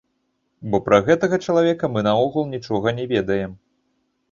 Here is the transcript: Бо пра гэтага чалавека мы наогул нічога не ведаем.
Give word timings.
Бо 0.71 0.79
пра 0.87 0.97
гэтага 1.09 1.39
чалавека 1.49 1.91
мы 1.97 2.03
наогул 2.09 2.51
нічога 2.57 2.97
не 3.03 3.09
ведаем. 3.15 3.57